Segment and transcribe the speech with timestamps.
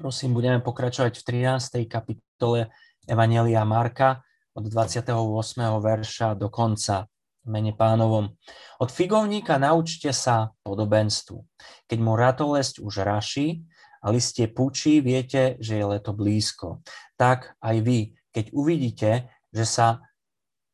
[0.00, 1.84] Prosím, budeme pokračovať v 13.
[1.84, 2.72] kapitole
[3.04, 4.24] Evanelia Marka
[4.56, 5.12] od 28.
[5.60, 7.04] verša do konca
[7.44, 8.32] mene pánovom.
[8.80, 11.44] Od figovníka naučte sa podobenstvu.
[11.84, 13.68] Keď mu ratolesť už raší
[14.00, 16.80] a listie pučí, viete, že je leto blízko.
[17.20, 20.00] Tak aj vy, keď uvidíte, že sa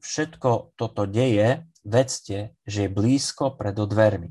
[0.06, 4.30] všetko toto deje, vedzte, že je blízko pred dvermi.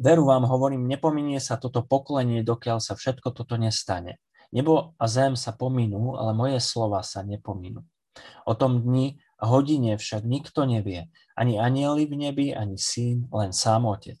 [0.00, 4.16] Veru vám hovorím, nepominie sa toto pokolenie, dokiaľ sa všetko toto nestane.
[4.48, 7.84] Nebo a zem sa pominú, ale moje slova sa nepominú.
[8.48, 13.52] O tom dni a hodine však nikto nevie, ani anieli v nebi, ani syn, len
[13.52, 14.16] sám otec.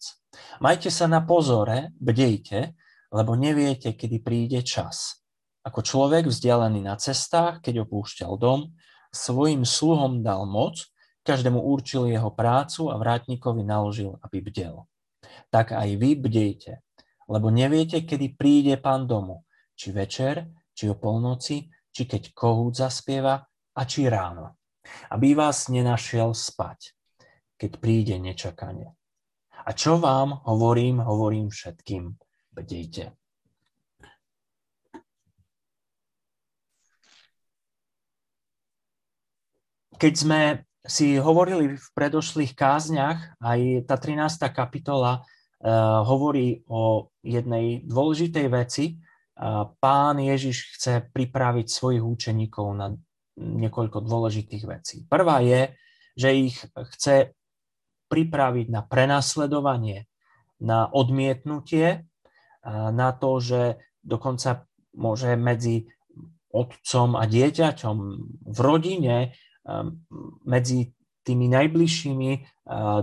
[0.60, 2.76] Majte sa na pozore, bdejte,
[3.08, 5.24] lebo neviete, kedy príde čas.
[5.64, 8.76] Ako človek vzdialený na cestách, keď opúšťal dom,
[9.16, 10.92] svojim sluhom dal moc,
[11.24, 14.84] každému určil jeho prácu a vrátnikovi naložil, aby bdel
[15.50, 16.82] tak aj vy bdejte,
[17.30, 19.46] lebo neviete, kedy príde pán domu,
[19.78, 23.38] či večer, či o polnoci, či keď kohút zaspieva
[23.74, 24.58] a či ráno,
[25.14, 26.94] aby vás nenašiel spať,
[27.54, 28.94] keď príde nečakanie.
[29.60, 32.16] A čo vám hovorím, hovorím všetkým,
[32.56, 33.12] bdejte.
[40.00, 44.48] Keď sme si hovorili v predošlých kázniach, aj tá 13.
[44.48, 48.84] kapitola uh, hovorí o jednej dôležitej veci.
[49.36, 52.96] Uh, pán Ježiš chce pripraviť svojich učeníkov na
[53.36, 54.96] niekoľko dôležitých vecí.
[55.04, 55.72] Prvá je,
[56.16, 56.56] že ich
[56.96, 57.36] chce
[58.08, 60.08] pripraviť na prenasledovanie,
[60.64, 64.64] na odmietnutie, uh, na to, že dokonca
[64.96, 65.92] môže medzi
[66.50, 67.96] otcom a dieťaťom
[68.48, 69.36] v rodine
[70.44, 70.92] medzi
[71.30, 72.42] tými najbližšími eh,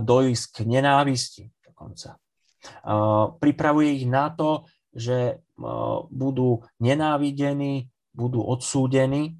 [0.02, 2.18] dojsť k nenávisti dokonca.
[2.18, 9.38] Eh, pripravuje ich na to, že eh, budú nenávidení, budú odsúdení.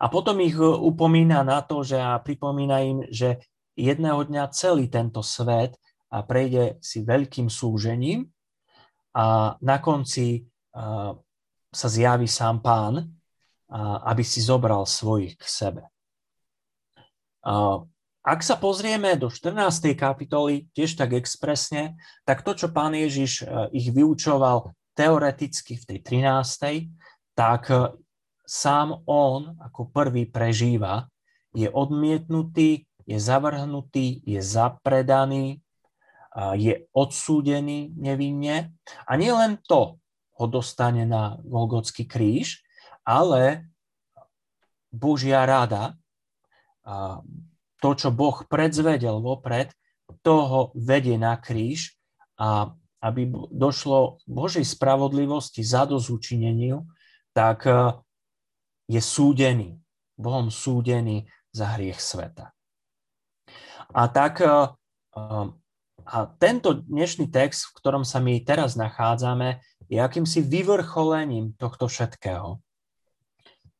[0.00, 3.44] A potom ich upomína na to, že a pripomína im, že
[3.76, 5.76] jedného dňa celý tento svet
[6.08, 8.24] a prejde si veľkým súžením
[9.12, 10.48] a na konci
[11.68, 13.19] sa zjaví sám pán
[13.78, 15.82] aby si zobral svojich k sebe.
[18.20, 19.96] Ak sa pozrieme do 14.
[19.96, 21.96] kapitoly, tiež tak expresne,
[22.28, 26.92] tak to, čo pán Ježiš e, ich vyučoval teoreticky v tej 13.
[27.32, 27.96] tak e,
[28.44, 31.08] sám on ako prvý prežíva,
[31.56, 35.64] je odmietnutý, je zavrhnutý, je zapredaný,
[36.54, 38.70] je odsúdený nevinne.
[39.02, 39.98] A nielen to
[40.38, 42.62] ho dostane na Golgotský kríž,
[43.04, 43.70] ale
[44.90, 45.94] Božia rada,
[47.80, 49.72] to, čo Boh predzvedel vopred,
[50.26, 51.94] toho vedie na kríž
[52.34, 56.84] a aby došlo Božej spravodlivosti za dozúčineniu,
[57.32, 57.96] tak e,
[58.90, 59.80] je súdený,
[60.20, 62.52] Bohom súdený za hriech sveta.
[63.96, 64.52] A tak e,
[66.10, 72.60] a tento dnešný text, v ktorom sa my teraz nachádzame, je akýmsi vyvrcholením tohto všetkého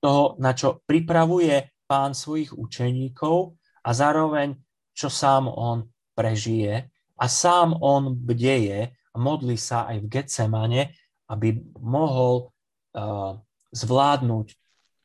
[0.01, 4.57] toho, na čo pripravuje pán svojich učeníkov a zároveň,
[4.97, 6.89] čo sám on prežije
[7.21, 10.83] a sám on bdeje a modlí sa aj v Getsemane,
[11.31, 13.39] aby mohol uh,
[13.71, 14.47] zvládnuť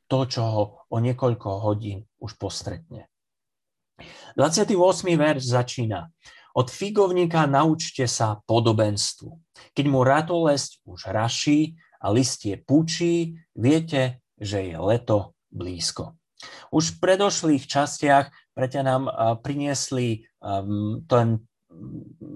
[0.06, 3.10] to, čo ho o niekoľko hodín už postretne.
[4.36, 4.76] 28.
[5.16, 6.12] verš začína.
[6.56, 9.32] Od figovníka naučte sa podobenstvu.
[9.76, 16.20] Keď mu ratolesť už raší a listie pučí, viete, že je leto blízko.
[16.70, 19.04] Už v predošlých častiach preťa nám
[19.40, 21.42] priniesli um, ten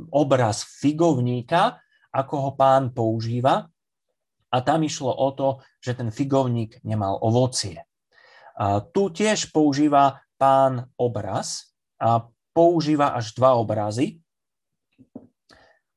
[0.10, 1.80] obraz figovníka,
[2.12, 3.68] ako ho pán používa.
[4.50, 7.86] A tam išlo o to, že ten figovník nemal ovocie.
[8.58, 11.70] A tu tiež používa pán obraz
[12.02, 14.20] a používa až dva obrazy.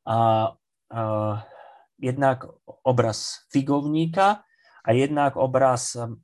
[0.04, 0.52] A,
[0.92, 1.02] a
[1.96, 2.44] jednak
[2.84, 4.44] obraz figovníka
[4.82, 6.18] a jednak obraz um,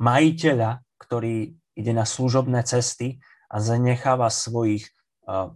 [0.00, 4.88] majiteľa, ktorý ide na služobné cesty a zanecháva svojich,
[5.28, 5.52] uh,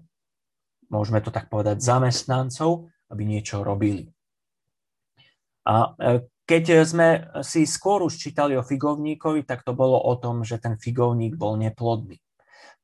[0.88, 4.12] môžeme to tak povedať, zamestnancov, aby niečo robili.
[5.64, 7.08] A uh, keď sme
[7.41, 11.56] si skôr už čítali o figovníkovi, tak to bolo o tom, že ten figovník bol
[11.56, 12.20] neplodný.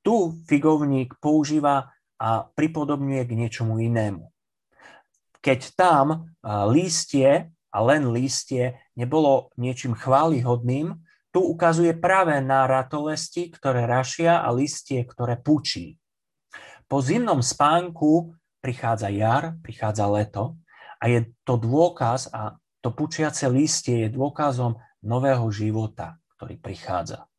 [0.00, 4.28] Tu figovník používa a pripodobňuje k niečomu inému.
[5.44, 6.32] Keď tam
[6.72, 10.98] lístie a len lístie nebolo niečím chválihodným,
[11.30, 15.94] tu ukazuje práve na ratolesti, ktoré rašia a listie, ktoré pučí.
[16.90, 20.58] Po zimnom spánku prichádza jar, prichádza leto
[20.98, 24.74] a je to dôkaz a to pučiace listie je dôkazom
[25.06, 27.30] nového života, ktorý prichádza.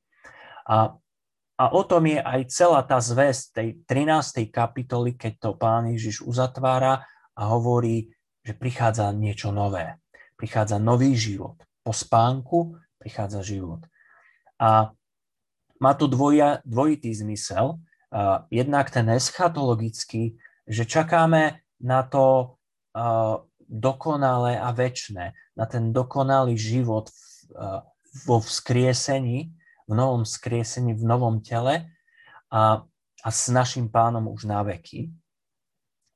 [0.64, 0.96] A,
[1.60, 4.48] a o tom je aj celá tá zväzť tej 13.
[4.48, 7.04] kapitoly, keď to pán Ježiš uzatvára
[7.36, 8.08] a hovorí,
[8.42, 10.00] že prichádza niečo nové.
[10.42, 11.62] Prichádza nový život.
[11.86, 13.86] Po spánku prichádza život.
[14.58, 14.90] A
[15.78, 17.78] má to dvoja, dvojitý zmysel.
[18.50, 22.58] Jednak ten eschatologický, že čakáme na to
[23.70, 27.14] dokonalé a väčné, na ten dokonalý život
[28.26, 29.54] vo vzkriesení,
[29.86, 31.90] v novom vzkriesení, v novom tele
[32.50, 32.82] a,
[33.22, 35.14] a s našim pánom už na veky.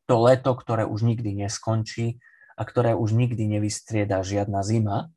[0.05, 2.21] To leto, ktoré už nikdy neskončí
[2.55, 5.11] a ktoré už nikdy nevystrieda žiadna zima.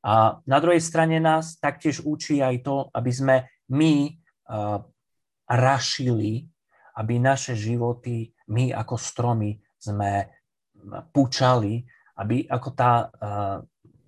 [0.00, 3.36] A na druhej strane nás taktiež učí aj to, aby sme
[3.72, 4.16] my
[4.48, 4.80] uh,
[5.48, 6.48] rašili,
[6.96, 10.28] aby naše životy, my ako stromy sme
[11.12, 11.84] púčali,
[12.16, 13.60] aby ako tá uh,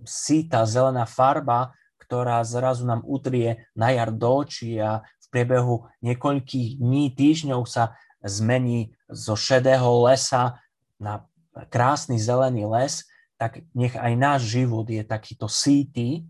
[0.04, 6.76] síta zelená farba, ktorá zrazu nám utrie na jar do očí a v priebehu niekoľkých
[6.76, 10.60] dní, týždňov sa zmení zo šedého lesa
[11.00, 11.24] na
[11.68, 13.04] krásny zelený les,
[13.36, 16.24] tak nech aj náš život je takýto sítý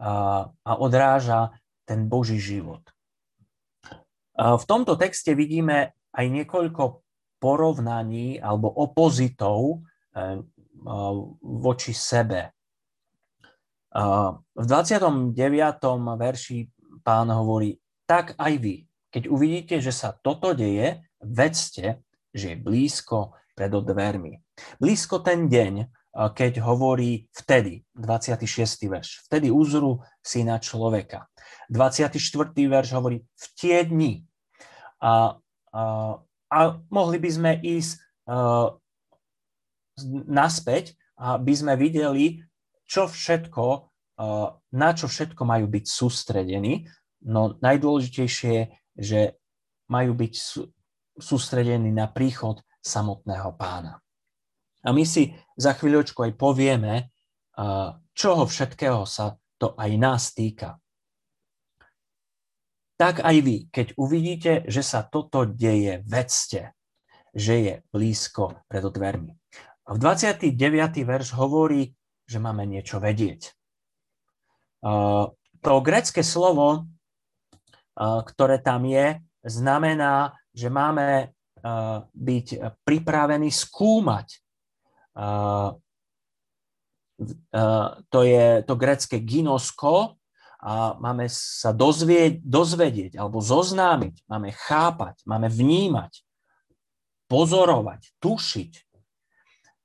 [0.00, 1.52] a, a odráža
[1.86, 2.82] ten Boží život.
[4.36, 7.00] V tomto texte vidíme aj niekoľko
[7.40, 9.80] porovnaní alebo opozitov
[10.12, 10.44] e,
[11.40, 12.52] voči sebe.
[13.96, 15.32] V 29.
[16.20, 16.58] verši
[17.00, 22.04] pán hovorí, tak aj vy, keď uvidíte, že sa toto deje, vedzte,
[22.36, 24.45] že je blízko pred dvermi.
[24.80, 28.88] Blízko ten deň, keď hovorí vtedy, 26.
[28.88, 31.28] verš, vtedy uzru syna človeka.
[31.68, 32.16] 24.
[32.56, 34.24] verš hovorí v tie dni.
[35.04, 35.36] A,
[35.76, 35.82] a,
[36.48, 36.58] a
[36.88, 38.00] mohli by sme ísť
[38.32, 38.72] uh,
[40.24, 42.40] naspäť, aby sme videli,
[42.88, 46.88] čo všetko, uh, na čo všetko majú byť sústredení.
[47.28, 48.64] No najdôležitejšie je,
[48.96, 49.20] že
[49.92, 50.72] majú byť sú,
[51.20, 54.00] sústredení na príchod samotného pána.
[54.84, 57.08] A my si za chvíľočku aj povieme,
[58.12, 60.76] čoho všetkého sa to aj nás týka
[62.96, 66.72] tak aj vy, keď uvidíte, že sa toto deje, vedzte,
[67.36, 69.36] že je blízko pred dvermi.
[69.86, 70.56] A v 29.
[71.04, 71.92] verš hovorí,
[72.24, 73.52] že máme niečo vedieť.
[75.60, 76.88] To grecké slovo,
[78.00, 81.36] ktoré tam je, znamená, že máme
[82.16, 82.46] byť
[82.82, 84.40] pripravení skúmať.
[88.06, 90.20] To je to grecké ginosko,
[90.56, 96.26] a máme sa dozvieť, dozvedieť alebo zoznámiť, máme chápať, máme vnímať,
[97.30, 98.72] pozorovať, tušiť.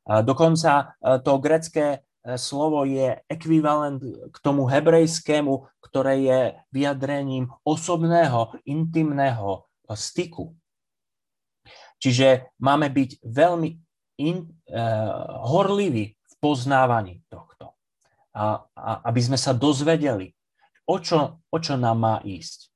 [0.10, 4.02] A dokonca e, to grecké e, slovo je ekvivalent
[4.34, 6.40] k tomu hebrejskému, ktoré je
[6.74, 10.58] vyjadrením osobného, intimného e, styku.
[12.02, 13.70] Čiže máme byť veľmi
[14.20, 17.78] in, uh, horliví v poznávaní tohto.
[18.32, 20.32] A, a aby sme sa dozvedeli,
[20.88, 22.72] o čo, o čo nám má ísť.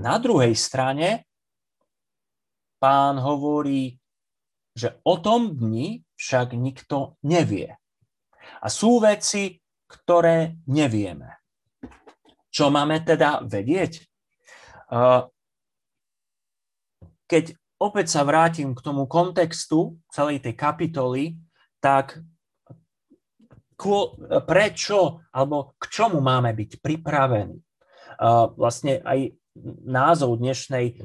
[0.00, 1.28] Na druhej strane
[2.80, 4.00] pán hovorí,
[4.72, 7.76] že o tom dni však nikto nevie.
[8.64, 11.44] A sú veci, ktoré nevieme.
[12.48, 14.08] Čo máme teda vedieť?
[17.30, 17.44] Keď
[17.80, 21.24] opäť sa vrátim k tomu kontextu celej tej kapitoly,
[21.80, 22.20] tak
[24.44, 27.56] prečo alebo k čomu máme byť pripravení.
[28.60, 29.40] Vlastne aj
[29.84, 30.96] názov dnešnej e,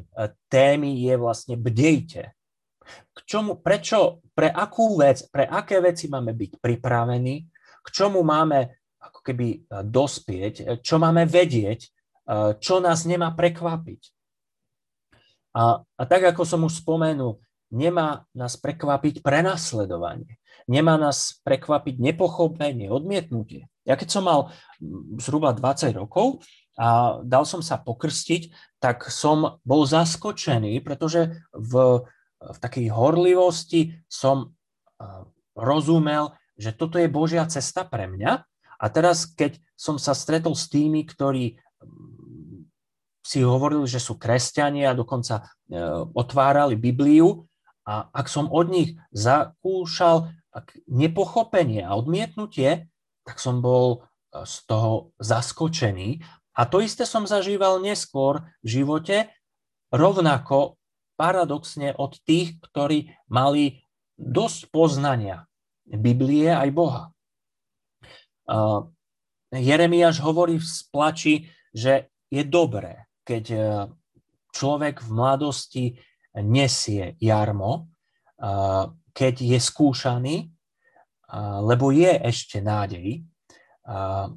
[0.52, 2.34] témy je vlastne bdejte.
[2.86, 7.36] K čomu, prečo, pre akú vec, pre aké veci máme byť pripravení,
[7.82, 11.92] k čomu máme ako keby e, dospieť, e, čo máme vedieť,
[12.58, 14.15] čo nás nemá prekvapiť.
[15.56, 17.40] A, a tak, ako som už spomenul,
[17.72, 20.36] nemá nás prekvapiť prenasledovanie.
[20.68, 23.72] Nemá nás prekvapiť nepochopenie, odmietnutie.
[23.88, 24.52] Ja keď som mal
[25.22, 26.44] zhruba 20 rokov
[26.76, 32.04] a dal som sa pokrstiť, tak som bol zaskočený, pretože v,
[32.42, 34.58] v takej horlivosti som
[35.56, 38.44] rozumel, že toto je Božia cesta pre mňa.
[38.76, 41.56] A teraz, keď som sa stretol s tými, ktorí
[43.26, 45.74] si hovorili, že sú kresťania dokonca e,
[46.14, 47.50] otvárali Bibliu,
[47.86, 50.34] a ak som od nich zakúšal
[50.90, 52.90] nepochopenie a odmietnutie,
[53.26, 56.22] tak som bol e, z toho zaskočený.
[56.54, 59.34] A to isté som zažíval neskôr v živote,
[59.90, 60.78] rovnako
[61.18, 63.82] paradoxne od tých, ktorí mali
[64.16, 65.50] dosť poznania
[65.86, 67.04] Biblie aj Boha.
[69.54, 71.36] Jeremiáš hovorí v splači,
[71.72, 73.60] že je dobré, keď e,
[74.56, 75.86] človek v mladosti
[76.36, 77.92] nesie jarmo,
[79.16, 80.52] keď je skúšaný,
[81.64, 83.24] lebo je ešte nádej,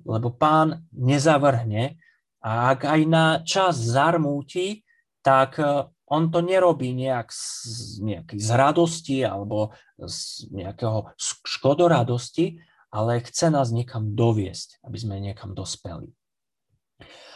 [0.06, 1.98] lebo pán nezavrhne
[2.38, 4.86] a ak aj na čas zarmúti,
[5.26, 12.62] tak e, on to nerobí nejak z, nejaký z radosti alebo z nejakého škodoradosti,
[12.94, 16.08] ale chce nás niekam doviesť, aby sme niekam dospeli.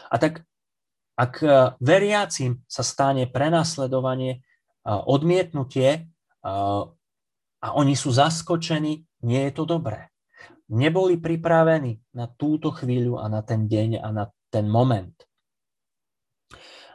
[0.09, 0.47] A tak
[1.13, 1.47] ak e,
[1.81, 4.41] veriacim sa stane prenasledovanie,
[4.83, 6.11] odmietnutie
[6.43, 10.11] a oni sú zaskočení, nie je to dobré.
[10.75, 15.15] Neboli pripravení na túto chvíľu a na ten deň a na ten moment.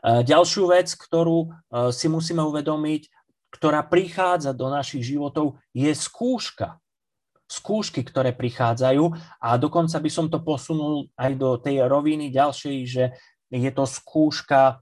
[0.05, 1.49] Ďalšiu vec, ktorú
[1.89, 3.09] si musíme uvedomiť,
[3.57, 6.77] ktorá prichádza do našich životov, je skúška.
[7.49, 9.05] Skúšky, ktoré prichádzajú
[9.41, 13.17] a dokonca by som to posunul aj do tej roviny ďalšej, že
[13.49, 14.81] je to skúška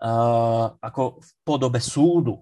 [0.00, 2.40] uh, ako v podobe súdu.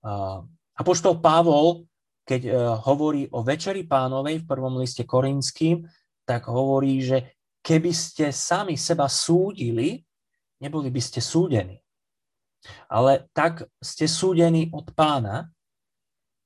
[0.00, 0.44] Uh,
[0.76, 1.84] Apoštol Pavol,
[2.24, 2.54] keď uh,
[2.88, 5.84] hovorí o Večeri pánovej v prvom liste Korinským,
[6.24, 10.00] tak hovorí, že keby ste sami seba súdili,
[10.62, 11.82] neboli by ste súdení.
[12.86, 15.50] Ale tak ste súdení od pána.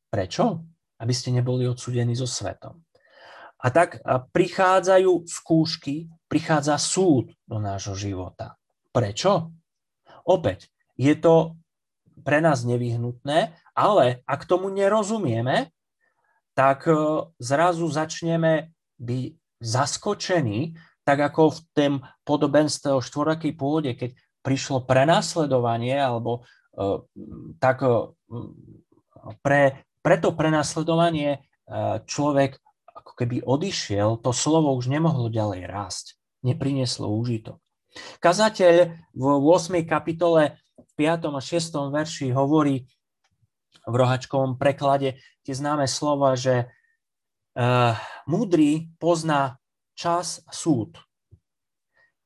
[0.09, 0.65] Prečo?
[0.97, 2.86] Aby ste neboli odsúdení so svetom.
[3.56, 3.98] A tak
[4.36, 8.60] prichádzajú skúšky, prichádza súd do nášho života.
[8.92, 9.52] Prečo?
[10.28, 11.56] Opäť, je to
[12.25, 15.72] pre nás nevyhnutné, ale ak tomu nerozumieme,
[16.56, 16.96] tak e,
[17.36, 21.94] zrazu začneme byť zaskočení, tak ako v tém
[22.25, 26.46] podobenstve o štvorakej pôde, keď prišlo prenasledovanie, alebo
[26.78, 27.02] uh,
[27.58, 28.14] tak uh,
[29.42, 29.82] pre,
[30.22, 31.42] to prenasledovanie
[32.06, 32.62] človek
[33.06, 37.62] ako keby odišiel, to slovo už nemohlo ďalej rásť, neprinieslo úžitok.
[38.18, 39.86] Kazateľ v 8.
[39.86, 41.30] kapitole v 5.
[41.30, 41.94] a 6.
[41.94, 42.82] verši hovorí
[43.86, 47.94] v rohačkovom preklade tie známe slova, že uh,
[48.26, 49.62] múdry pozná
[49.94, 50.98] čas a súd.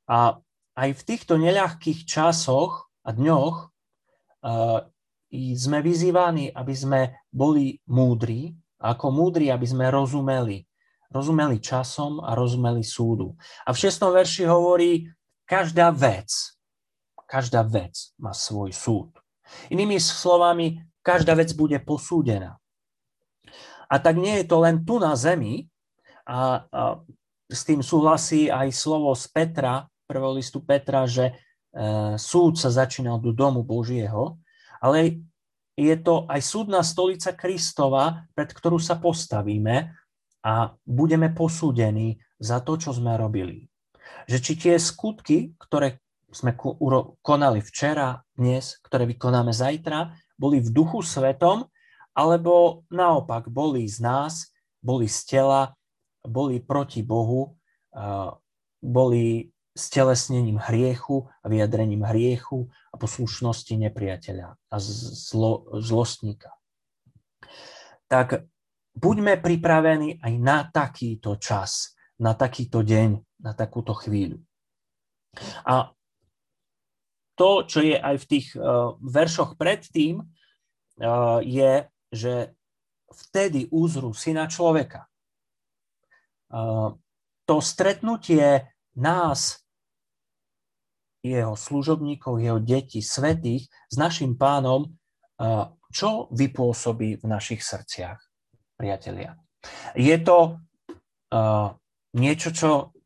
[0.09, 0.41] A
[0.81, 4.81] aj v týchto neľahkých časoch a dňoch uh,
[5.55, 10.70] sme vyzývaní, aby sme boli múdri, ako múdri, aby sme rozumeli.
[11.11, 13.35] Rozumeli časom a rozumeli súdu.
[13.67, 15.11] A v šestom verši hovorí,
[15.43, 16.31] každá vec,
[17.27, 19.11] každá vec má svoj súd.
[19.75, 22.59] Inými slovami, každá vec bude posúdená.
[23.91, 25.67] A tak nie je to len tu na zemi,
[26.31, 26.83] a, a
[27.51, 31.35] s tým súhlasí aj slovo z Petra, prvého listu Petra, že e,
[32.15, 34.39] súd sa začínal do domu Božieho,
[34.79, 35.27] ale
[35.75, 39.91] je to aj súdna stolica Kristova, pred ktorú sa postavíme
[40.41, 43.69] a budeme posúdení za to, čo sme robili.
[44.27, 46.55] Že či tie skutky, ktoré sme
[47.21, 51.69] konali včera, dnes, ktoré vykonáme zajtra, boli v duchu svetom,
[52.15, 55.75] alebo naopak boli z nás, boli z tela
[56.21, 57.57] boli proti Bohu,
[58.81, 66.53] boli stelesnením hriechu a vyjadrením hriechu a poslušnosti nepriateľa a zlo, zlostníka.
[68.11, 68.50] Tak
[68.97, 74.43] buďme pripravení aj na takýto čas, na takýto deň, na takúto chvíľu.
[75.67, 75.95] A
[77.39, 82.53] to, čo je aj v tých uh, veršoch predtým, uh, je, že
[83.11, 85.11] vtedy úzru syna človeka
[87.47, 89.63] to stretnutie nás,
[91.23, 94.91] jeho služobníkov, jeho detí, svetých s našim pánom,
[95.91, 98.19] čo vypôsobí v našich srdciach,
[98.81, 99.37] priatelia.
[99.93, 100.57] Je to
[102.17, 102.97] niečo, čo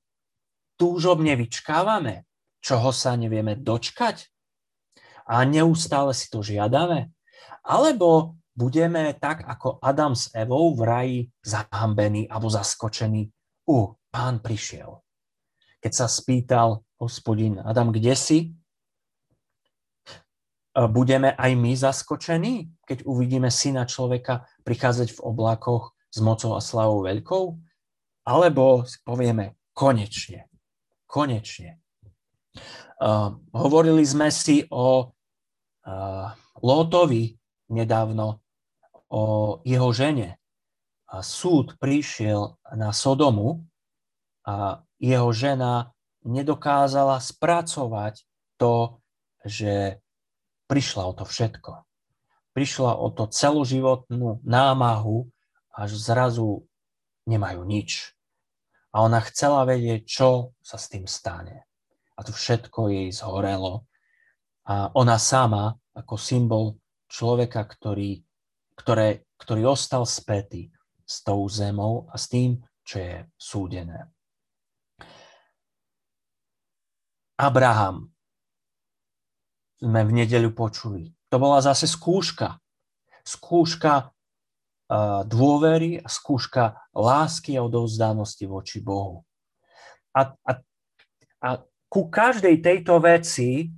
[0.79, 2.23] túžobne vyčkávame,
[2.63, 4.31] čoho sa nevieme dočkať
[5.27, 7.11] a neustále si to žiadame?
[7.67, 13.27] Alebo budeme tak ako Adam s Evou v raji zahambení alebo zaskočení.
[13.67, 15.03] U, pán prišiel.
[15.83, 18.39] Keď sa spýtal hospodin Adam, kde si?
[20.75, 27.07] Budeme aj my zaskočení, keď uvidíme syna človeka prichádzať v oblakoch s mocou a slavou
[27.07, 27.45] veľkou?
[28.27, 30.51] Alebo povieme, konečne,
[31.07, 31.79] konečne.
[32.99, 36.27] Uh, hovorili sme si o uh,
[36.59, 37.39] Lótovi
[37.71, 38.43] nedávno,
[39.15, 39.23] o
[39.63, 40.43] jeho žene.
[41.07, 43.63] A súd prišiel na Sodomu
[44.43, 45.95] a jeho žena
[46.27, 48.27] nedokázala spracovať
[48.59, 48.99] to,
[49.47, 50.03] že
[50.67, 51.85] prišla o to všetko.
[52.55, 55.27] Prišla o to celoživotnú námahu,
[55.75, 56.67] až zrazu
[57.27, 58.15] nemajú nič.
[58.95, 61.67] a ona chcela vedieť, čo sa s tým stane.
[62.15, 63.91] A to všetko jej zhorelo.
[64.71, 66.79] A ona sama, ako symbol
[67.11, 68.23] človeka, ktorý,
[68.79, 70.71] ktoré, ktorý ostal spätý
[71.03, 74.15] s tou zemou a s tým, čo je súdené.
[77.35, 78.14] Abraham
[79.85, 81.13] sme v nedeľu počuli.
[81.29, 82.57] To bola zase skúška.
[83.21, 84.09] Skúška
[85.29, 89.25] dôvery a skúška lásky a odovzdanosti voči Bohu.
[90.17, 90.53] A, a,
[91.45, 91.49] a
[91.89, 93.69] ku každej tejto veci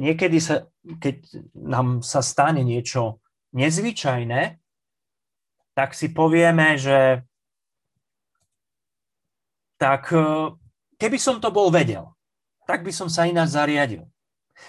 [0.00, 1.16] niekedy sa, keď
[1.56, 3.20] nám sa stane niečo
[3.52, 4.60] nezvyčajné,
[5.76, 7.20] tak si povieme, že
[9.76, 10.56] tak e,
[10.96, 12.15] keby som to bol vedel,
[12.66, 14.04] tak by som sa ináč zariadil.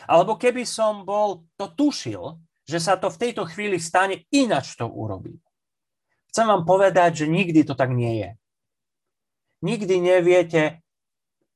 [0.06, 2.38] Alebo keby som bol to tušil,
[2.68, 5.39] že sa to v tejto chvíli stane, inač to urobí.
[6.30, 8.30] Chcem vám povedať, že nikdy to tak nie je.
[9.63, 10.86] Nikdy neviete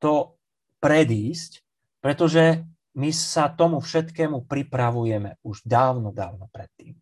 [0.01, 0.39] to
[0.81, 1.61] predísť,
[2.01, 2.65] pretože
[2.97, 6.97] my sa tomu všetkému pripravujeme už dávno, dávno predtým.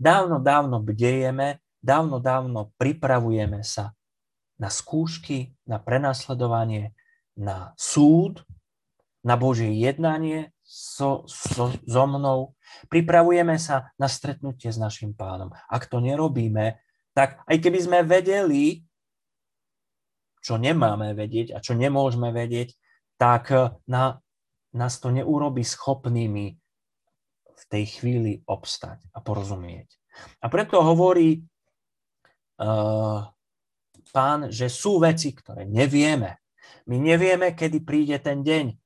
[0.00, 3.92] Dávno, dávno bdejeme, dávno, dávno pripravujeme sa
[4.56, 6.94] na skúšky, na prenasledovanie,
[7.36, 8.42] na súd,
[9.22, 12.58] na Božie jednanie so, so, so mnou,
[12.90, 15.54] pripravujeme sa na stretnutie s našim pánom.
[15.70, 16.82] Ak to nerobíme,
[17.14, 18.82] tak aj keby sme vedeli,
[20.42, 22.74] čo nemáme vedieť a čo nemôžeme vedieť,
[23.14, 24.18] tak eh, na,
[24.74, 26.46] nás to neurobi schopnými
[27.52, 29.86] v tej chvíli obstať a porozumieť.
[30.42, 31.40] A preto hovorí
[32.60, 33.22] uh,
[34.12, 36.42] pán, že sú veci, ktoré nevieme.
[36.90, 38.81] My nevieme, kedy príde ten deň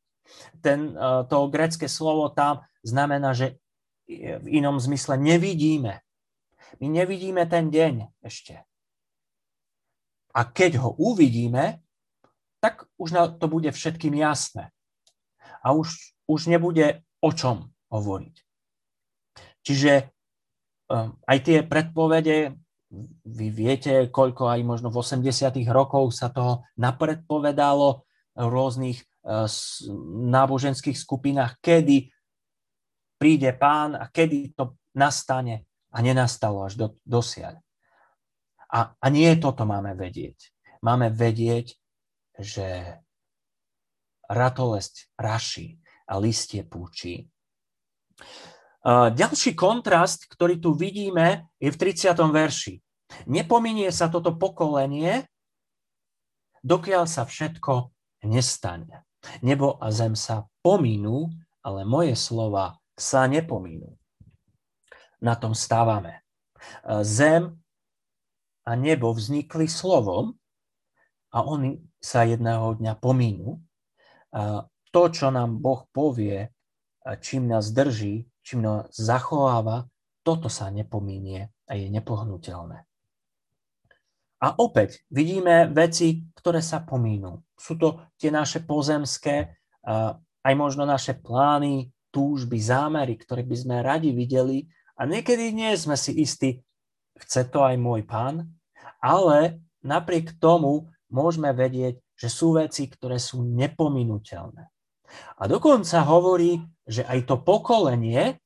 [0.61, 3.59] ten, eh, to grecké slovo tam znamená, že
[4.06, 5.99] v inom zmysle nevidíme.
[6.78, 8.62] My nevidíme ten deň ešte.
[10.30, 11.83] A keď ho uvidíme,
[12.62, 14.71] tak už to bude všetkým jasné.
[15.67, 18.34] A už, už nebude o čom hovoriť.
[19.67, 22.54] Čiže eh, aj tie predpovede,
[23.26, 25.26] vy viete, koľko aj možno v 80.
[25.75, 28.06] rokoch sa toho napredpovedalo
[28.39, 29.02] rôznych
[30.30, 32.06] náboženských skupinách, kedy
[33.19, 37.58] príde pán a kedy to nastane a nenastalo až do, dosiaľ.
[38.71, 40.54] A, a nie toto máme vedieť.
[40.82, 41.75] Máme vedieť,
[42.39, 43.00] že
[44.26, 47.26] ratolesť raší a listie púči.
[48.86, 52.15] Ďalší kontrast, ktorý tu vidíme, je v 30.
[52.30, 52.75] verši.
[53.30, 55.26] Nepominie sa toto pokolenie,
[56.62, 57.91] dokiaľ sa všetko
[58.26, 59.05] nestane.
[59.43, 61.30] Nebo a zem sa pomínú,
[61.62, 63.95] ale moje slova sa nepomínú.
[65.23, 66.23] Na tom stávame.
[67.02, 67.56] Zem
[68.67, 70.36] a nebo vznikli slovom
[71.32, 73.62] a oni sa jedného dňa pomínú.
[74.93, 76.50] To, čo nám Boh povie,
[77.21, 79.86] čím nás drží, čím nás zachováva,
[80.26, 82.82] toto sa nepomínie a je nepohnutelné.
[84.37, 87.41] A opäť vidíme veci, ktoré sa pomínú.
[87.57, 89.57] Sú to tie naše pozemské,
[90.45, 94.69] aj možno naše plány, túžby, zámery, ktoré by sme radi videli.
[95.01, 96.61] A niekedy nie sme si istí,
[97.17, 98.45] chce to aj môj pán,
[99.01, 104.65] ale napriek tomu môžeme vedieť, že sú veci, ktoré sú nepominuteľné.
[105.39, 108.37] A dokonca hovorí, že aj to pokolenie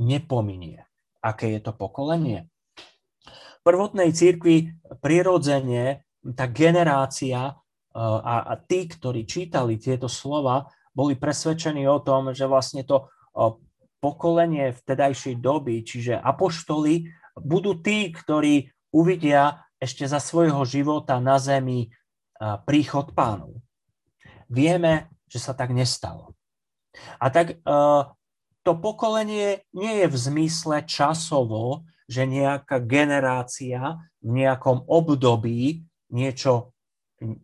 [0.00, 0.84] nepominie.
[1.22, 2.49] Aké je to pokolenie?
[3.60, 6.04] Prvotnej církvi prirodzene
[6.36, 7.52] tá generácia e,
[7.96, 13.44] a, a tí, ktorí čítali tieto slova, boli presvedčení o tom, že vlastne to e,
[14.00, 17.08] pokolenie vtedajšej doby, čiže apoštoli,
[17.40, 21.88] budú tí, ktorí uvidia ešte za svojho života na zemi e,
[22.64, 23.60] príchod pánov.
[24.50, 26.34] Vieme, že sa tak nestalo.
[27.22, 27.62] A tak
[28.66, 36.74] to pokolenie nie je v zmysle časovo, že nejaká generácia v nejakom období niečo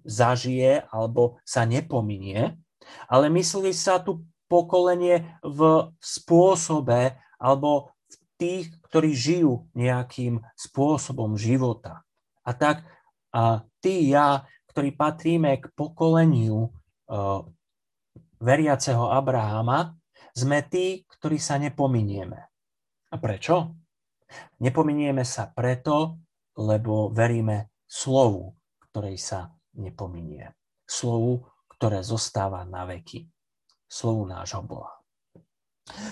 [0.02, 2.58] zažije alebo sa nepominie,
[3.06, 12.02] ale myslí sa tu pokolenie v spôsobe alebo v tých, ktorí žijú nejakým spôsobom života.
[12.42, 12.82] A tak
[13.36, 17.44] a ty, ja, ktorí patríme k pokoleniu uh,
[18.40, 19.92] veriaceho Abrahama,
[20.32, 22.40] sme tí, ktorí sa nepominieme.
[23.12, 23.76] A prečo?
[24.60, 26.18] Nepominieme sa preto,
[26.56, 28.56] lebo veríme slovu,
[28.90, 30.56] ktorej sa nepominie.
[30.88, 33.28] Slovu, ktoré zostáva na veky.
[33.86, 34.96] Slovu nášho Boha.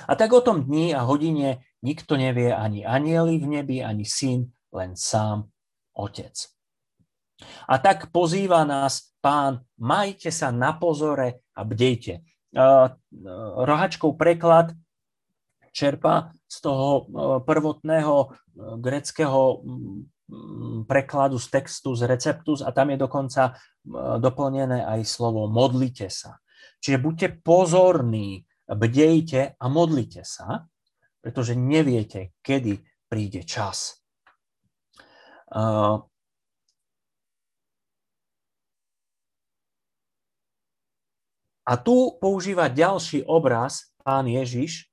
[0.06, 4.54] A tak o tom dni a hodine nikto nevie ani anieli v nebi, ani syn,
[4.70, 5.50] len sám
[5.98, 6.34] otec.
[7.66, 12.22] A tak pozýva nás pán, majte sa na pozore a bdejte.
[13.58, 14.78] Rohačkov preklad
[15.74, 17.10] čerpa z toho
[17.42, 18.30] prvotného
[18.78, 19.66] greckého
[20.86, 23.58] prekladu z textu, z receptus a tam je dokonca
[24.22, 26.40] doplnené aj slovo modlite sa.
[26.80, 30.64] Čiže buďte pozorní, bdejte a modlite sa,
[31.20, 34.00] pretože neviete, kedy príde čas.
[41.64, 44.92] A tu používa ďalší obraz pán Ježiš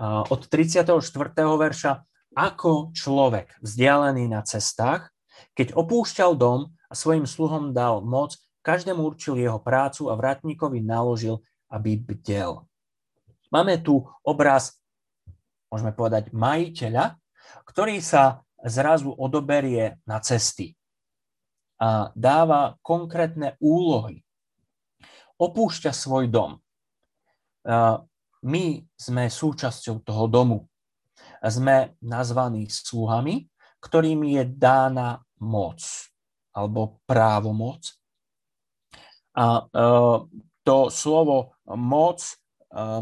[0.00, 0.96] od 34.
[1.36, 1.92] verša,
[2.32, 5.12] ako človek vzdialený na cestách,
[5.52, 11.44] keď opúšťal dom a svojim sluhom dal moc, každému určil jeho prácu a vrátníkovi naložil,
[11.68, 12.64] aby bdel.
[13.52, 14.78] Máme tu obraz,
[15.68, 17.18] môžeme povedať, majiteľa,
[17.66, 20.76] ktorý sa zrazu odoberie na cesty
[21.80, 24.20] a dáva konkrétne úlohy.
[25.40, 26.60] Opúšťa svoj dom.
[28.44, 30.58] My sme súčasťou toho domu.
[31.44, 33.48] Sme nazvaní sluhami,
[33.80, 35.80] ktorým je dána moc
[36.52, 37.96] alebo právomoc.
[39.36, 39.64] A
[40.64, 42.20] to slovo moc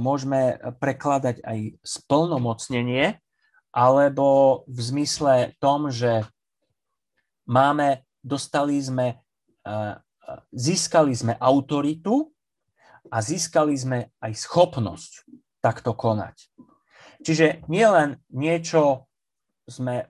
[0.01, 3.21] môžeme prekladať aj splnomocnenie,
[3.69, 6.25] alebo v zmysle tom, že
[7.45, 9.21] máme, dostali sme,
[10.53, 12.33] získali sme autoritu
[13.09, 15.27] a získali sme aj schopnosť
[15.59, 16.37] takto konať.
[17.25, 19.11] Čiže nielen niečo
[19.67, 20.07] sme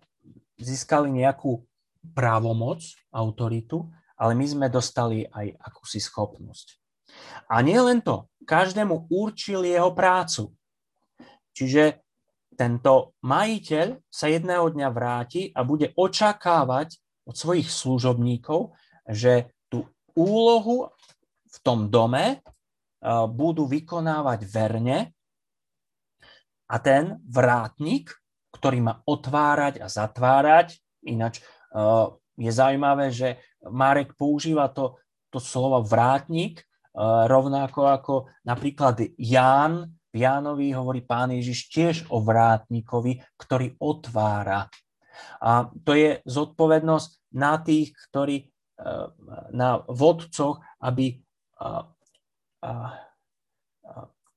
[0.61, 1.65] získali nejakú
[2.13, 2.85] právomoc,
[3.15, 6.77] autoritu, ale my sme dostali aj akúsi schopnosť.
[7.49, 10.53] A nie len to, každému určil jeho prácu.
[11.55, 12.05] Čiže
[12.59, 18.75] tento majiteľ sa jedného dňa vráti a bude očakávať od svojich služobníkov,
[19.07, 19.87] že tú
[20.19, 20.91] úlohu
[21.49, 22.43] v tom dome
[23.31, 25.15] budú vykonávať verne
[26.67, 28.11] a ten vrátnik,
[28.51, 31.41] ktorý má otvárať a zatvárať, ináč
[32.39, 33.39] je zaujímavé, že
[33.71, 34.99] Marek používa to,
[35.31, 36.67] to slovo vrátnik,
[37.29, 44.67] rovnako ako napríklad Ján v Jánovi hovorí pán Ježiš tiež o vrátnikovi, ktorý otvára.
[45.39, 48.49] A to je zodpovednosť na tých, ktorí,
[49.53, 51.21] na vodcoch, aby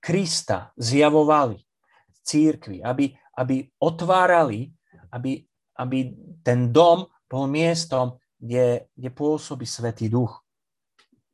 [0.01, 1.61] Krista zjavovali
[2.21, 4.73] církvi, aby, aby otvárali,
[5.13, 5.45] aby,
[5.77, 5.97] aby
[6.41, 10.41] ten dom bol miestom, kde, kde pôsobí Svetý Duch,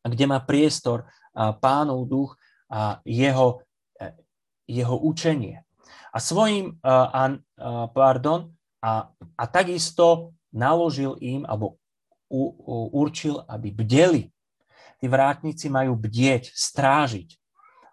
[0.03, 1.07] a kde má priestor
[1.59, 2.31] pánov duch
[2.71, 3.67] a jeho
[4.67, 5.63] jeho učenie.
[6.11, 8.51] A svojim, uh, uh, pardon,
[8.83, 9.07] a,
[9.39, 11.79] a takisto naložil im, alebo
[12.27, 14.21] u, u, určil, aby bdeli.
[14.97, 17.37] Tí vrátnici majú bdieť, strážiť,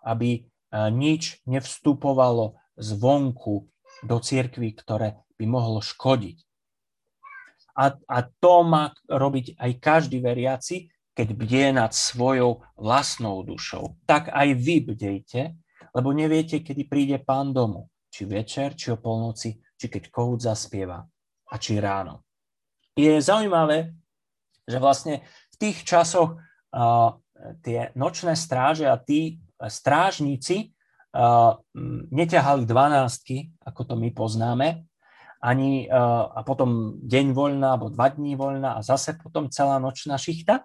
[0.04, 3.68] aby uh, nič nevstupovalo zvonku
[4.04, 6.38] do cirkvy, ktoré by mohlo škodiť.
[7.74, 13.98] A, a to má robiť aj každý veriaci, keď bdie nad svojou vlastnou dušou.
[14.06, 15.54] Tak aj vy bdejte,
[15.94, 17.90] lebo neviete, kedy príde pán domu.
[18.10, 21.02] Či večer, či o polnoci, či keď kohút zaspieva
[21.50, 22.22] a či ráno.
[22.94, 23.90] Je zaujímavé,
[24.66, 26.38] že vlastne v tých časoch
[27.62, 30.74] tie nočné stráže a tí strážnici
[31.14, 31.56] uh,
[32.10, 34.84] neťahali dvanástky, ako to my poznáme,
[35.44, 40.16] ani, uh, a potom deň voľna, alebo dva dní voľna a zase potom celá nočná
[40.16, 40.64] šichta,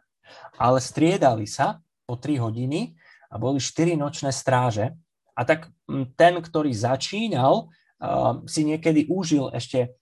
[0.56, 2.95] ale striedali sa po 3 hodiny
[3.30, 4.95] a boli 4 nočné stráže.
[5.38, 5.72] A tak
[6.19, 7.72] ten, ktorý začínal,
[8.43, 9.95] si niekedy užil ešte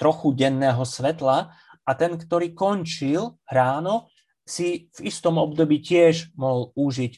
[0.00, 1.52] trochu denného svetla
[1.84, 4.08] a ten, ktorý končil ráno,
[4.48, 7.12] si v istom období tiež mohol užiť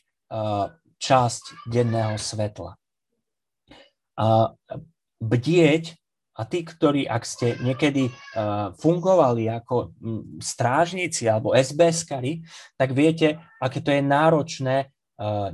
[0.98, 2.74] časť denného svetla.
[4.18, 4.52] A
[5.22, 5.94] bdieť
[6.36, 8.10] a tí, ktorí, ak ste niekedy
[8.80, 9.94] fungovali ako
[10.42, 12.42] strážnici alebo SBS-kari,
[12.74, 14.90] tak viete, aké to je náročné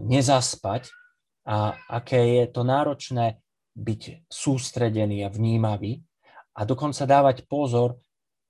[0.01, 0.89] nezaspať
[1.47, 3.43] a aké je to náročné
[3.77, 6.01] byť sústredený a vnímavý
[6.57, 7.99] a dokonca dávať pozor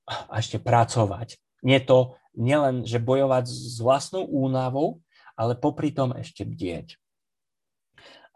[0.06, 1.40] a ešte pracovať.
[1.66, 5.00] Nie to nielen, že bojovať s vlastnou únavou,
[5.34, 7.00] ale popri tom ešte bdieť.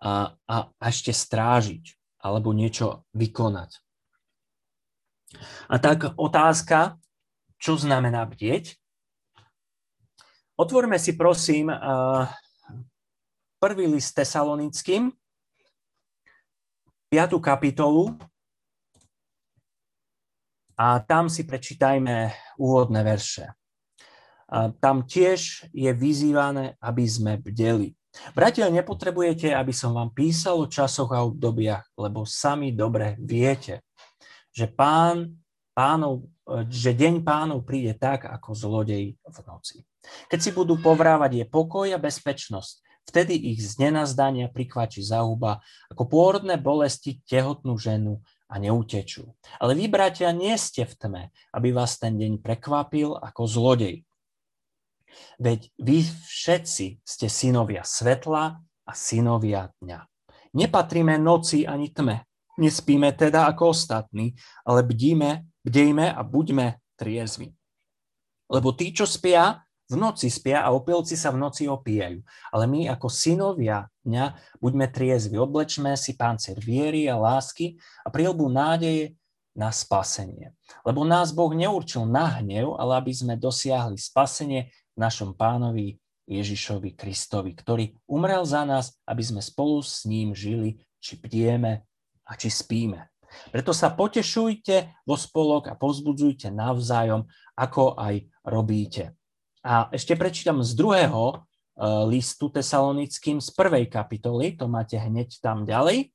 [0.01, 3.81] A, a, a ešte strážiť alebo niečo vykonať.
[5.69, 6.99] A tak otázka,
[7.61, 8.77] čo znamená bdieť?
[10.57, 11.73] Otvorme si prosím
[13.61, 15.13] prvý list Tesalonickým,
[17.13, 17.41] 5.
[17.43, 18.17] kapitolu
[20.79, 23.60] a tam si prečítajme úvodné verše.
[24.83, 27.95] Tam tiež je vyzývané, aby sme bdeli.
[28.35, 33.87] Bratia, nepotrebujete, aby som vám písal o časoch a obdobiach, lebo sami dobre viete,
[34.51, 35.39] že pán
[35.71, 36.27] pánov,
[36.67, 39.87] že deň pánov príde tak, ako zlodej v noci.
[40.27, 45.63] Keď si budú povrávať je pokoj a bezpečnosť, vtedy ich z nenazdania prikvačí zahuba,
[45.95, 48.19] ako pôrodné bolesti tehotnú ženu
[48.51, 49.31] a neutečú.
[49.63, 51.23] Ale vy, bratia, nie ste v tme,
[51.55, 54.03] aby vás ten deň prekvapil ako zlodej.
[55.41, 60.01] Veď vy všetci ste synovia svetla a synovia dňa.
[60.57, 62.27] Nepatríme noci ani tme.
[62.61, 67.55] Nespíme teda ako ostatní, ale bdíme, bdejme a buďme triezvi.
[68.51, 72.23] Lebo tí, čo spia, v noci spia a opilci sa v noci opíjajú.
[72.55, 77.75] Ale my ako synovia dňa buďme triezvi, oblečme si páncer viery a lásky
[78.07, 79.19] a prilbu nádeje
[79.51, 80.55] na spasenie.
[80.87, 86.01] Lebo nás Boh neurčil na hnev, ale aby sme dosiahli spasenie našom pánovi
[86.31, 91.83] Ježišovi Kristovi, ktorý umrel za nás, aby sme spolu s ním žili, či bdieme
[92.23, 93.11] a či spíme.
[93.51, 97.27] Preto sa potešujte vo spolok a povzbudzujte navzájom,
[97.59, 99.15] ako aj robíte.
[99.63, 101.37] A ešte prečítam z druhého e,
[102.11, 106.11] listu tesalonickým z prvej kapitoly, to máte hneď tam ďalej.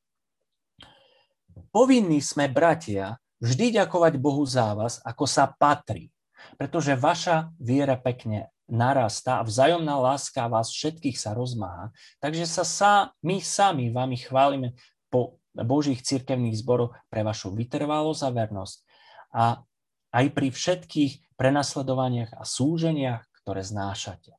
[1.72, 6.12] Povinní sme, bratia, vždy ďakovať Bohu za vás, ako sa patrí,
[6.60, 11.94] pretože vaša viera pekne narastá a vzájomná láska vás všetkých sa rozmáha.
[12.18, 14.74] Takže sa, sa my sami vami chválime
[15.10, 18.78] po Božích cirkevných zborov pre vašu vytrvalosť a vernosť.
[19.36, 19.44] A
[20.16, 24.36] aj pri všetkých prenasledovaniach a súženiach, ktoré znášate.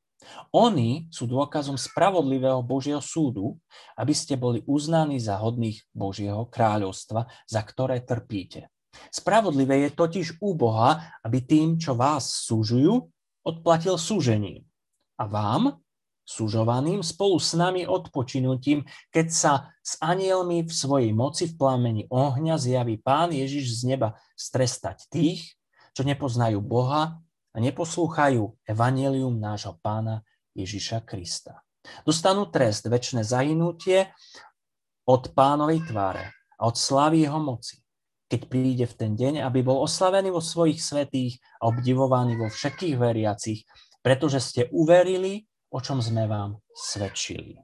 [0.50, 3.62] Oni sú dôkazom spravodlivého Božieho súdu,
[3.94, 8.66] aby ste boli uznaní za hodných Božieho kráľovstva, za ktoré trpíte.
[9.12, 13.06] Spravodlivé je totiž u Boha, aby tým, čo vás súžujú,
[13.46, 14.66] odplatil súžením.
[15.16, 15.78] A vám,
[16.26, 18.82] súžovaným, spolu s nami odpočinutím,
[19.14, 24.18] keď sa s anielmi v svojej moci v plameni ohňa zjaví Pán Ježiš z neba
[24.34, 25.54] strestať tých,
[25.94, 27.22] čo nepoznajú Boha
[27.54, 31.62] a neposlúchajú evanelium nášho pána Ježiša Krista.
[32.02, 34.10] Dostanú trest, väčšie zahynutie
[35.06, 37.85] od pánovej tváre a od slavy jeho moci,
[38.26, 42.96] keď príde v ten deň, aby bol oslavený vo svojich svetých a obdivovaný vo všetkých
[42.98, 43.62] veriacich,
[44.02, 47.58] pretože ste uverili, o čom sme vám svedčili.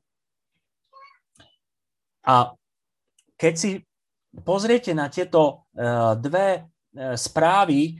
[2.23, 2.55] A
[3.35, 3.71] keď si
[4.47, 7.93] pozriete na tieto uh, dve E, správy e,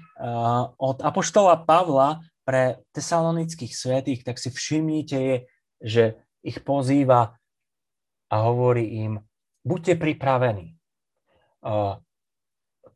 [0.77, 5.49] od Apoštola Pavla pre tesalonických svetých, tak si všimnite,
[5.81, 7.33] že ich pozýva
[8.29, 9.25] a hovorí im,
[9.65, 10.77] buďte pripravení.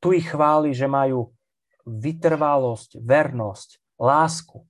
[0.07, 1.35] Tu ich chváli, že majú
[1.83, 4.63] vytrvalosť, vernosť, lásku.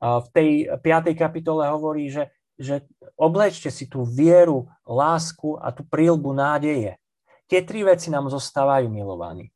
[0.00, 1.12] V tej 5.
[1.12, 2.88] kapitole hovorí, že, že
[3.20, 6.96] oblečte si tú vieru, lásku a tú prílbu nádeje.
[7.52, 9.52] Tie tri veci nám zostávajú milovaní.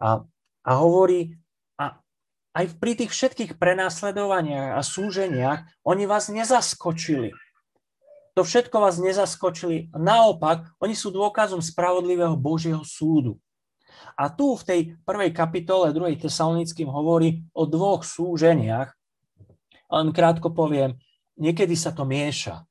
[0.00, 0.24] A,
[0.64, 1.36] a hovorí,
[1.76, 2.00] a
[2.56, 7.36] aj pri tých všetkých prenásledovaniach a súženiach, oni vás nezaskočili.
[8.32, 9.92] To všetko vás nezaskočili.
[9.92, 13.36] Naopak, oni sú dôkazom spravodlivého Božieho súdu.
[14.16, 16.20] A tu v tej prvej kapitole 2.
[16.20, 18.92] Tesalonickým hovorí o dvoch súženiach.
[19.90, 20.96] Len krátko poviem,
[21.40, 22.62] niekedy sa to mieša.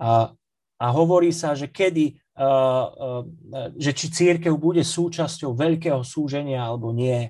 [0.00, 0.32] A,
[0.80, 2.20] a hovorí sa, že kedy
[3.76, 7.28] že či církev bude súčasťou veľkého súženia alebo nie.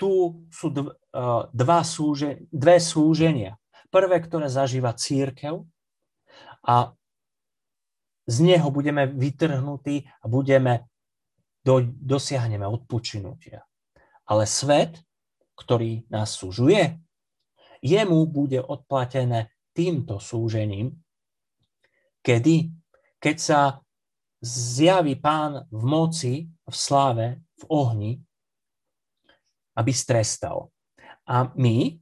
[0.00, 0.10] Tu
[0.48, 0.66] sú
[1.52, 3.60] dva súže, dve súženia.
[3.92, 5.66] Prvé, ktoré zažíva církev
[6.64, 6.94] a
[8.24, 10.86] z neho budeme vytrhnutí a budeme
[11.70, 13.62] do, dosiahneme odpočinutia.
[14.26, 14.98] Ale svet,
[15.54, 16.98] ktorý nás súžuje,
[17.78, 20.98] jemu bude odplatené týmto súžením,
[22.26, 22.74] kedy
[23.20, 23.60] keď sa
[24.40, 28.12] zjaví pán v moci, v sláve, v ohni,
[29.76, 30.72] aby strestal.
[31.28, 32.00] A my,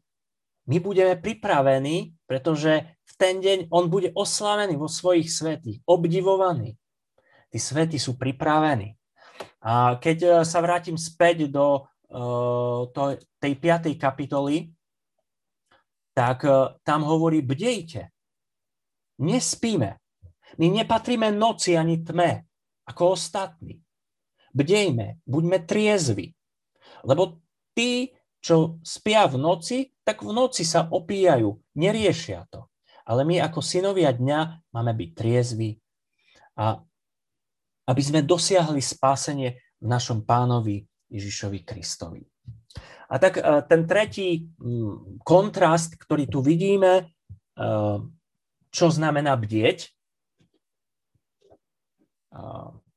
[0.71, 6.79] my budeme pripravení, pretože v ten deň on bude oslavený vo svojich svetých, obdivovaný.
[7.51, 8.95] Tí svety sú pripravení.
[9.59, 11.83] A keď e, sa vrátim späť do
[12.15, 13.91] uh, to, tej 5.
[13.99, 14.71] kapitoly,
[16.15, 18.11] tak uh, tam hovorí, bdejte,
[19.19, 19.99] nespíme,
[20.59, 22.47] my nepatríme noci ani tme,
[22.87, 23.79] ako ostatní.
[24.55, 26.33] Bdejme, buďme triezvi.
[27.05, 27.43] Lebo
[27.77, 32.67] tí, čo spia v noci, tak v noci sa opíjajú, neriešia to.
[33.05, 35.77] Ale my ako synovia dňa máme byť triezvi
[36.59, 36.81] a
[37.89, 42.21] aby sme dosiahli spásenie v našom pánovi Ježišovi Kristovi.
[43.09, 43.41] A tak
[43.73, 47.09] ten tretí mm, kontrast, ktorý tu vidíme,
[48.69, 49.89] čo znamená bdieť,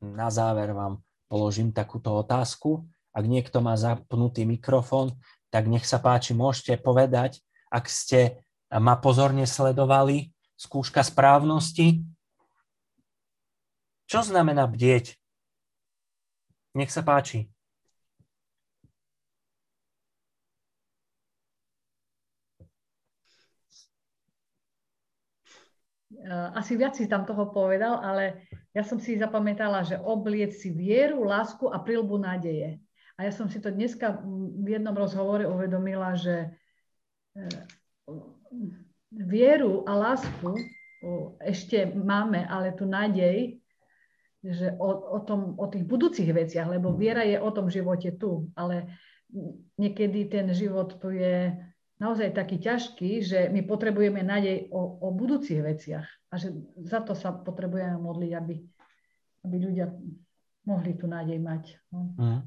[0.01, 0.99] na záver vám
[1.31, 2.83] položím takúto otázku.
[3.15, 5.15] Ak niekto má zapnutý mikrofón,
[5.47, 7.39] tak nech sa páči, môžete povedať,
[7.71, 12.03] ak ste ma pozorne sledovali, skúška správnosti.
[14.11, 15.15] Čo znamená bdieť?
[16.75, 17.47] Nech sa páči.
[26.11, 28.43] Eh, asi viac si tam toho povedal, ale
[28.75, 32.83] ja som si zapamätala, že obliec si vieru, lásku a prilbu nádeje.
[33.15, 34.19] A ja som si to dneska
[34.59, 36.51] v jednom rozhovore uvedomila, že
[37.39, 37.63] eh,
[39.07, 40.51] vieru a lásku
[41.41, 43.60] ešte máme, ale tu nádej,
[44.41, 48.49] že o, o, tom, o tých budúcich veciach, lebo viera je o tom živote tu,
[48.57, 48.89] ale
[49.77, 51.53] niekedy ten život tu je
[52.01, 56.49] naozaj taký ťažký, že my potrebujeme nádej o, o budúcich veciach a že
[56.81, 58.55] za to sa potrebujeme modliť, aby,
[59.45, 59.93] aby ľudia
[60.65, 61.63] mohli tú nádej mať.
[61.93, 62.17] No.
[62.17, 62.41] Mm.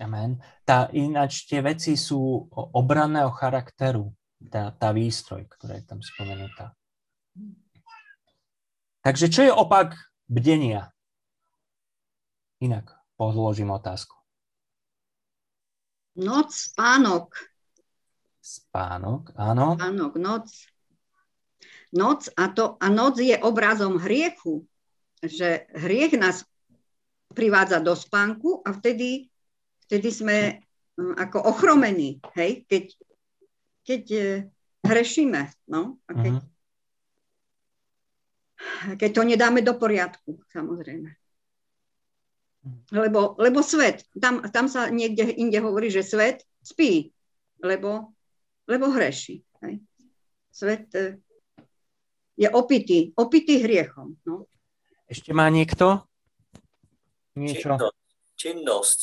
[0.00, 0.40] Amen.
[0.64, 4.10] Tá, ináč tie veci sú obranného charakteru,
[4.48, 6.72] tá, tá výstroj, ktorá je tam spomenutá.
[9.04, 9.92] Takže čo je opak
[10.24, 10.88] bdenia?
[12.60, 14.20] Inak položím otázku.
[16.20, 17.32] Noc, spánok.
[18.40, 19.80] Spánok, áno.
[19.80, 20.48] Spánok, noc.
[21.96, 24.68] Noc a, to, a noc je obrazom hriechu,
[25.24, 26.44] že hriech nás
[27.32, 29.32] privádza do spánku a vtedy,
[29.88, 30.36] vtedy sme
[31.00, 32.84] hm, ako ochromení, hej, keď,
[33.86, 34.24] keď e,
[34.84, 36.48] hrešíme, no, a keď, uh-huh.
[39.00, 41.19] keď to nedáme do poriadku, samozrejme.
[42.92, 47.08] Lebo, lebo svet, tam, tam sa niekde inde hovorí, že svet spí,
[47.64, 48.12] lebo
[48.70, 49.42] lebo hreší.
[49.66, 49.82] Hej.
[50.54, 51.18] Svet e,
[52.38, 54.14] je opitý, opitý hriechom.
[54.22, 54.46] No.
[55.10, 56.06] Ešte má niekto?
[57.34, 57.74] Niečo?
[57.74, 57.98] Činnosť.
[58.38, 59.00] činnosť.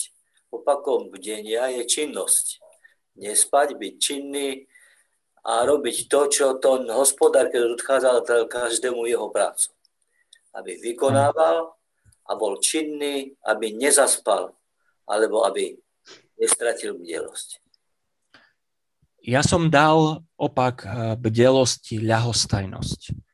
[0.48, 2.64] Opakom bdenia je činnosť.
[3.20, 4.64] Nespať, byť činný
[5.44, 9.76] a robiť to, čo ten hospodár, keď odchádzal, dal každému jeho prácu.
[10.56, 11.76] Aby vykonával
[12.28, 14.52] a bol činný, aby nezaspal,
[15.08, 15.76] alebo aby
[16.38, 17.64] nestratil bdelosť.
[19.28, 23.28] Ja som dal opak eh, bdelosti ľahostajnosť.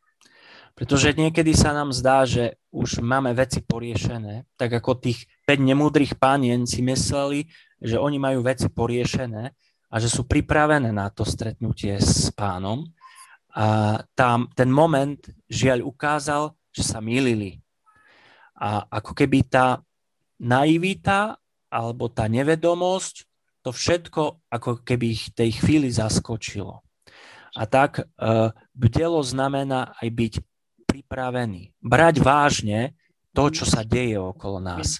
[0.73, 6.17] Pretože niekedy sa nám zdá, že už máme veci poriešené, tak ako tých 5 nemúdrych
[6.17, 7.45] pánien si mysleli,
[7.77, 9.53] že oni majú veci poriešené
[9.93, 12.89] a že sú pripravené na to stretnutie s pánom.
[13.53, 17.62] A tam ten moment žiaľ ukázal, že sa mýlili.
[18.63, 19.83] A ako keby tá
[20.39, 21.35] naivita
[21.67, 23.27] alebo tá nevedomosť
[23.63, 26.83] to všetko ako keby ich tej chvíli zaskočilo.
[27.55, 30.33] A tak uh, bdelo znamená aj byť
[30.83, 31.71] pripravený.
[31.79, 32.93] Brať vážne
[33.31, 34.99] to, čo sa deje okolo nás.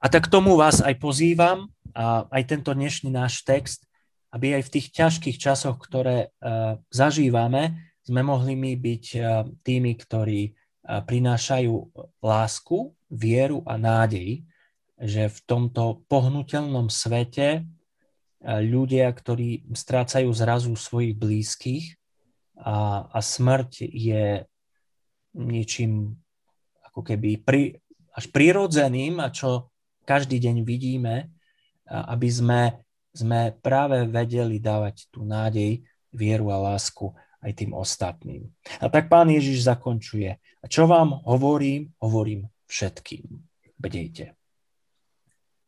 [0.00, 3.86] A tak tomu vás aj pozývam, a aj tento dnešný náš text,
[4.34, 9.94] aby aj v tých ťažkých časoch, ktoré uh, zažívame, sme mohli my byť uh, tými,
[9.94, 10.50] ktorí
[10.84, 11.74] prinášajú
[12.20, 14.44] lásku, vieru a nádej
[15.00, 17.66] že v tomto pohnutelnom svete
[18.44, 21.96] ľudia, ktorí strácajú zrazu svojich blízkych
[22.60, 24.44] a, a smrť je
[25.34, 26.14] niečím
[26.86, 27.82] ako keby pri,
[28.14, 29.72] až prirodzeným a čo
[30.06, 31.32] každý deň vidíme,
[31.90, 32.62] aby sme,
[33.10, 35.82] sme práve vedeli dávať tú nádej,
[36.14, 37.10] vieru a lásku
[37.44, 38.48] aj tým ostatným.
[38.80, 40.40] A tak pán Ježiš zakončuje.
[40.40, 43.28] A čo vám hovorím, hovorím všetkým.
[43.76, 44.32] Bdejte.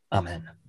[0.09, 0.66] Amen.